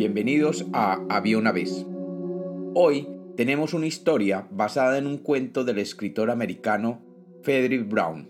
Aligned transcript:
Bienvenidos 0.00 0.64
a 0.72 1.04
Había 1.10 1.36
una 1.36 1.52
vez. 1.52 1.84
Hoy 2.74 3.06
tenemos 3.36 3.74
una 3.74 3.86
historia 3.86 4.48
basada 4.50 4.96
en 4.96 5.06
un 5.06 5.18
cuento 5.18 5.62
del 5.62 5.78
escritor 5.78 6.30
americano 6.30 7.02
Frederick 7.42 7.86
Brown, 7.86 8.26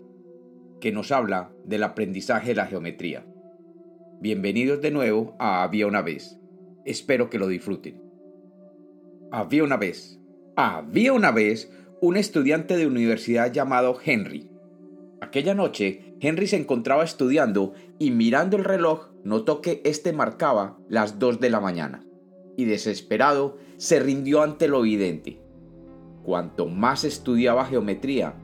que 0.81 0.91
nos 0.91 1.13
habla 1.13 1.53
del 1.65 1.85
aprendizaje 1.85 2.49
de 2.49 2.55
la 2.57 2.67
geometría. 2.67 3.25
Bienvenidos 4.21 4.81
de 4.81 4.91
nuevo 4.91 5.37
a 5.39 5.63
Había 5.63 5.87
una 5.87 6.03
vez. 6.03 6.41
Espero 6.85 7.31
que 7.31 7.39
lo 7.39 7.47
disfruten. 7.47 8.03
Había 9.31 9.63
una 9.63 9.77
vez. 9.77 10.19
Había 10.57 11.13
una 11.13 11.31
vez 11.31 11.71
un 12.01 12.17
estudiante 12.17 12.77
de 12.77 12.89
universidad 12.89 13.53
llamado 13.53 13.97
Henry. 14.05 14.51
Aquella 15.21 15.55
noche, 15.55 16.10
Henry 16.21 16.47
se 16.47 16.57
encontraba 16.57 17.03
estudiando 17.03 17.73
y 17.99 18.11
mirando 18.11 18.57
el 18.59 18.65
reloj 18.65 19.09
notó 19.25 19.63
que 19.63 19.81
éste 19.85 20.13
marcaba 20.13 20.79
las 20.89 21.19
dos 21.19 21.41
de 21.41 21.49
la 21.49 21.61
mañana, 21.61 22.05
y 22.57 22.67
desesperado 22.67 23.57
se 23.79 24.01
rindió 24.01 24.43
ante 24.43 24.69
lo 24.69 24.81
evidente. 24.81 25.41
Cuanto 26.23 26.67
más 26.67 27.05
estudiaba 27.05 27.65
geometría, 27.65 28.35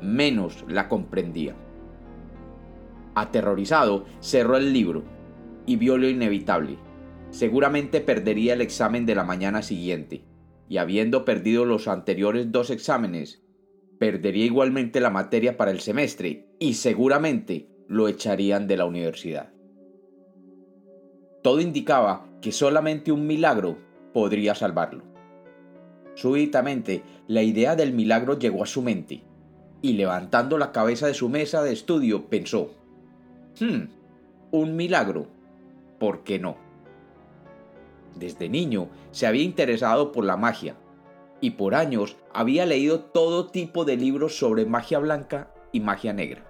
menos 0.00 0.64
la 0.68 0.88
comprendía. 0.88 1.54
Aterrorizado, 3.14 4.06
cerró 4.20 4.56
el 4.56 4.72
libro 4.72 5.02
y 5.66 5.76
vio 5.76 5.98
lo 5.98 6.08
inevitable. 6.08 6.78
Seguramente 7.30 8.00
perdería 8.00 8.54
el 8.54 8.62
examen 8.62 9.04
de 9.04 9.14
la 9.14 9.24
mañana 9.24 9.62
siguiente, 9.62 10.24
y 10.66 10.78
habiendo 10.78 11.26
perdido 11.26 11.66
los 11.66 11.88
anteriores 11.88 12.50
dos 12.50 12.70
exámenes, 12.70 13.42
perdería 13.98 14.44
igualmente 14.44 15.00
la 15.00 15.10
materia 15.10 15.56
para 15.56 15.70
el 15.70 15.80
semestre 15.80 16.46
y 16.58 16.74
seguramente 16.74 17.68
lo 17.88 18.08
echarían 18.08 18.66
de 18.66 18.76
la 18.76 18.84
universidad. 18.84 19.50
Todo 21.42 21.60
indicaba 21.60 22.26
que 22.40 22.52
solamente 22.52 23.12
un 23.12 23.26
milagro 23.26 23.78
podría 24.12 24.54
salvarlo. 24.54 25.04
Súbitamente, 26.14 27.02
la 27.26 27.42
idea 27.42 27.76
del 27.76 27.92
milagro 27.92 28.38
llegó 28.38 28.64
a 28.64 28.66
su 28.66 28.82
mente, 28.82 29.22
y 29.80 29.92
levantando 29.92 30.58
la 30.58 30.72
cabeza 30.72 31.06
de 31.06 31.14
su 31.14 31.28
mesa 31.28 31.62
de 31.62 31.72
estudio 31.72 32.26
pensó, 32.28 32.72
Hmm, 33.60 33.88
un 34.52 34.76
milagro, 34.76 35.26
¿por 35.98 36.22
qué 36.22 36.38
no? 36.38 36.56
Desde 38.14 38.48
niño 38.48 38.88
se 39.10 39.26
había 39.26 39.42
interesado 39.42 40.12
por 40.12 40.24
la 40.24 40.36
magia, 40.36 40.76
y 41.40 41.50
por 41.50 41.74
años 41.74 42.16
había 42.32 42.66
leído 42.66 43.00
todo 43.00 43.46
tipo 43.48 43.84
de 43.84 43.96
libros 43.96 44.38
sobre 44.38 44.66
magia 44.66 44.98
blanca 44.98 45.52
y 45.72 45.80
magia 45.80 46.12
negra. 46.12 46.44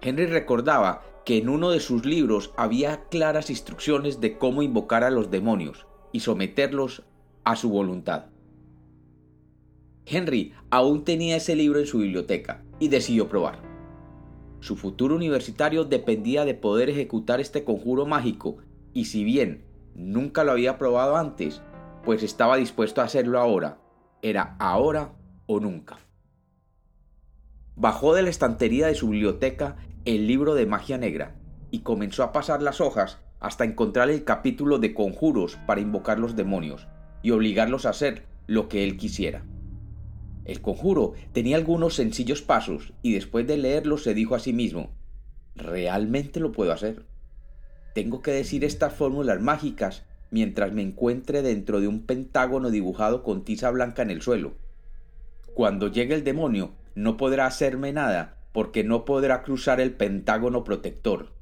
Henry 0.00 0.26
recordaba 0.26 1.02
que 1.24 1.38
en 1.38 1.48
uno 1.48 1.70
de 1.70 1.80
sus 1.80 2.04
libros 2.04 2.52
había 2.56 3.04
claras 3.08 3.50
instrucciones 3.50 4.20
de 4.20 4.38
cómo 4.38 4.62
invocar 4.62 5.02
a 5.04 5.10
los 5.10 5.30
demonios 5.30 5.86
y 6.12 6.20
someterlos 6.20 7.02
a 7.44 7.56
su 7.56 7.68
voluntad. 7.68 8.26
Henry 10.04 10.52
aún 10.70 11.04
tenía 11.04 11.36
ese 11.36 11.56
libro 11.56 11.80
en 11.80 11.86
su 11.86 11.98
biblioteca 11.98 12.62
y 12.78 12.88
decidió 12.88 13.28
probar. 13.28 13.58
Su 14.60 14.76
futuro 14.76 15.16
universitario 15.16 15.84
dependía 15.84 16.44
de 16.44 16.54
poder 16.54 16.90
ejecutar 16.90 17.40
este 17.40 17.64
conjuro 17.64 18.06
mágico 18.06 18.58
y 18.92 19.06
si 19.06 19.24
bien 19.24 19.64
nunca 19.94 20.44
lo 20.44 20.52
había 20.52 20.78
probado 20.78 21.16
antes, 21.16 21.60
pues 22.06 22.22
estaba 22.22 22.56
dispuesto 22.56 23.00
a 23.00 23.04
hacerlo 23.04 23.40
ahora. 23.40 23.78
Era 24.22 24.54
ahora 24.60 25.12
o 25.46 25.58
nunca. 25.58 25.98
Bajó 27.74 28.14
de 28.14 28.22
la 28.22 28.30
estantería 28.30 28.86
de 28.86 28.94
su 28.94 29.08
biblioteca 29.08 29.76
el 30.04 30.28
libro 30.28 30.54
de 30.54 30.66
magia 30.66 30.98
negra 30.98 31.34
y 31.72 31.80
comenzó 31.80 32.22
a 32.22 32.32
pasar 32.32 32.62
las 32.62 32.80
hojas 32.80 33.18
hasta 33.40 33.64
encontrar 33.64 34.08
el 34.08 34.22
capítulo 34.22 34.78
de 34.78 34.94
conjuros 34.94 35.58
para 35.66 35.80
invocar 35.80 36.20
los 36.20 36.36
demonios 36.36 36.86
y 37.22 37.32
obligarlos 37.32 37.86
a 37.86 37.90
hacer 37.90 38.24
lo 38.46 38.68
que 38.68 38.84
él 38.84 38.96
quisiera. 38.96 39.44
El 40.44 40.62
conjuro 40.62 41.14
tenía 41.32 41.56
algunos 41.56 41.94
sencillos 41.94 42.40
pasos 42.40 42.92
y 43.02 43.14
después 43.14 43.48
de 43.48 43.56
leerlo 43.56 43.98
se 43.98 44.14
dijo 44.14 44.36
a 44.36 44.38
sí 44.38 44.52
mismo, 44.52 44.90
¿realmente 45.56 46.38
lo 46.38 46.52
puedo 46.52 46.70
hacer? 46.70 47.04
Tengo 47.96 48.22
que 48.22 48.30
decir 48.30 48.64
estas 48.64 48.94
fórmulas 48.94 49.40
mágicas 49.40 50.04
mientras 50.30 50.72
me 50.72 50.82
encuentre 50.82 51.42
dentro 51.42 51.80
de 51.80 51.88
un 51.88 52.02
pentágono 52.04 52.70
dibujado 52.70 53.22
con 53.22 53.44
tiza 53.44 53.70
blanca 53.70 54.02
en 54.02 54.10
el 54.10 54.22
suelo. 54.22 54.54
Cuando 55.54 55.88
llegue 55.88 56.14
el 56.14 56.24
demonio, 56.24 56.74
no 56.94 57.16
podrá 57.16 57.46
hacerme 57.46 57.92
nada 57.92 58.36
porque 58.52 58.84
no 58.84 59.04
podrá 59.04 59.42
cruzar 59.42 59.80
el 59.80 59.92
pentágono 59.92 60.64
protector. 60.64 61.32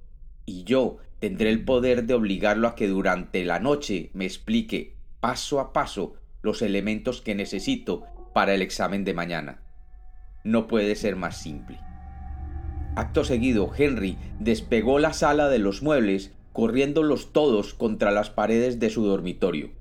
Y 0.46 0.64
yo 0.64 0.98
tendré 1.20 1.50
el 1.50 1.64
poder 1.64 2.04
de 2.04 2.14
obligarlo 2.14 2.68
a 2.68 2.74
que 2.74 2.88
durante 2.88 3.44
la 3.44 3.60
noche 3.60 4.10
me 4.14 4.24
explique 4.24 4.94
paso 5.20 5.60
a 5.60 5.72
paso 5.72 6.14
los 6.42 6.60
elementos 6.60 7.22
que 7.22 7.34
necesito 7.34 8.04
para 8.34 8.54
el 8.54 8.62
examen 8.62 9.04
de 9.04 9.14
mañana. 9.14 9.62
No 10.42 10.66
puede 10.66 10.96
ser 10.96 11.16
más 11.16 11.38
simple. 11.38 11.78
Acto 12.96 13.24
seguido, 13.24 13.72
Henry 13.76 14.18
despegó 14.38 14.98
la 14.98 15.12
sala 15.12 15.48
de 15.48 15.58
los 15.58 15.82
muebles 15.82 16.32
corriéndolos 16.54 17.32
todos 17.32 17.74
contra 17.74 18.12
las 18.12 18.30
paredes 18.30 18.78
de 18.78 18.88
su 18.88 19.04
dormitorio. 19.04 19.72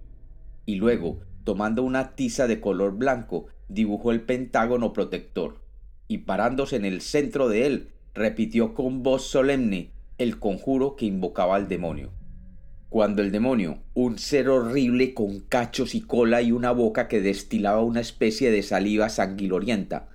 Y 0.66 0.76
luego, 0.76 1.20
tomando 1.44 1.84
una 1.84 2.16
tiza 2.16 2.48
de 2.48 2.60
color 2.60 2.98
blanco, 2.98 3.46
dibujó 3.70 4.12
el 4.12 4.24
pentágono 4.24 4.92
protector, 4.92 5.62
y 6.08 6.20
parándose 6.20 6.76
en 6.76 6.86
el 6.86 7.02
centro 7.02 7.48
de 7.48 7.68
él, 7.68 7.90
repitió 8.16 8.74
con 8.74 9.04
voz 9.04 9.22
solemne 9.22 9.92
el 10.18 10.40
conjuro 10.40 10.96
que 10.96 11.06
invocaba 11.06 11.58
al 11.58 11.68
demonio. 11.68 12.12
Cuando 12.90 13.22
el 13.22 13.32
demonio, 13.32 13.84
un 13.94 14.18
ser 14.18 14.50
horrible 14.50 15.14
con 15.14 15.42
cachos 15.42 15.94
y 15.94 16.02
cola 16.02 16.42
y 16.42 16.52
una 16.52 16.72
boca 16.72 17.08
que 17.08 17.22
destilaba 17.22 17.84
una 17.84 18.00
especie 18.00 18.50
de 18.50 18.64
saliva 18.64 19.10
sanguinolenta, 19.10 20.10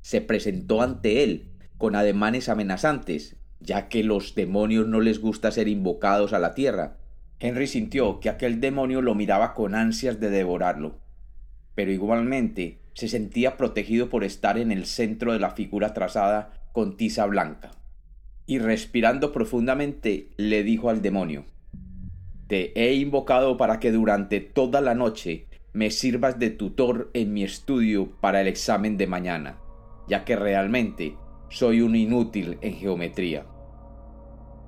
se 0.00 0.22
presentó 0.22 0.80
ante 0.80 1.22
él 1.22 1.50
con 1.76 1.96
ademanes 1.96 2.48
amenazantes 2.48 3.37
ya 3.68 3.90
que 3.90 4.02
los 4.02 4.34
demonios 4.34 4.88
no 4.88 4.98
les 5.02 5.20
gusta 5.20 5.50
ser 5.50 5.68
invocados 5.68 6.32
a 6.32 6.38
la 6.38 6.54
tierra. 6.54 6.96
Henry 7.38 7.66
sintió 7.66 8.18
que 8.18 8.30
aquel 8.30 8.62
demonio 8.62 9.02
lo 9.02 9.14
miraba 9.14 9.52
con 9.52 9.74
ansias 9.74 10.18
de 10.18 10.30
devorarlo, 10.30 11.00
pero 11.74 11.92
igualmente 11.92 12.78
se 12.94 13.08
sentía 13.08 13.58
protegido 13.58 14.08
por 14.08 14.24
estar 14.24 14.56
en 14.56 14.72
el 14.72 14.86
centro 14.86 15.34
de 15.34 15.38
la 15.38 15.50
figura 15.50 15.92
trazada 15.92 16.70
con 16.72 16.96
tiza 16.96 17.26
blanca. 17.26 17.70
Y 18.46 18.58
respirando 18.58 19.32
profundamente 19.32 20.30
le 20.38 20.62
dijo 20.62 20.88
al 20.88 21.02
demonio 21.02 21.44
Te 22.46 22.72
he 22.74 22.94
invocado 22.94 23.58
para 23.58 23.80
que 23.80 23.92
durante 23.92 24.40
toda 24.40 24.80
la 24.80 24.94
noche 24.94 25.44
me 25.74 25.90
sirvas 25.90 26.38
de 26.38 26.48
tutor 26.48 27.10
en 27.12 27.34
mi 27.34 27.44
estudio 27.44 28.12
para 28.22 28.40
el 28.40 28.46
examen 28.46 28.96
de 28.96 29.06
mañana, 29.06 29.58
ya 30.08 30.24
que 30.24 30.36
realmente 30.36 31.16
soy 31.50 31.82
un 31.82 31.96
inútil 31.96 32.56
en 32.62 32.72
geometría. 32.72 33.44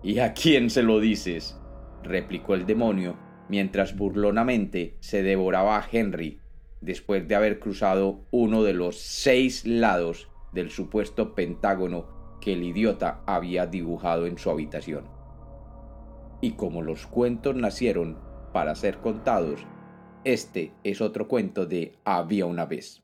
¿Y 0.02 0.20
a 0.20 0.32
quién 0.32 0.70
se 0.70 0.82
lo 0.82 0.98
dices? 0.98 1.60
replicó 2.02 2.54
el 2.54 2.64
demonio, 2.64 3.16
mientras 3.50 3.96
burlonamente 3.96 4.96
se 5.00 5.22
devoraba 5.22 5.76
a 5.76 5.86
Henry, 5.90 6.40
después 6.80 7.28
de 7.28 7.34
haber 7.34 7.60
cruzado 7.60 8.24
uno 8.30 8.62
de 8.62 8.72
los 8.72 8.98
seis 8.98 9.66
lados 9.66 10.28
del 10.52 10.70
supuesto 10.70 11.34
pentágono 11.34 12.38
que 12.40 12.54
el 12.54 12.62
idiota 12.62 13.22
había 13.26 13.66
dibujado 13.66 14.26
en 14.26 14.38
su 14.38 14.50
habitación. 14.50 15.04
Y 16.40 16.52
como 16.52 16.80
los 16.80 17.06
cuentos 17.06 17.54
nacieron 17.54 18.18
para 18.54 18.74
ser 18.74 18.98
contados, 18.98 19.66
este 20.24 20.72
es 20.82 21.02
otro 21.02 21.28
cuento 21.28 21.66
de 21.66 21.92
Había 22.04 22.46
una 22.46 22.64
vez. 22.64 23.02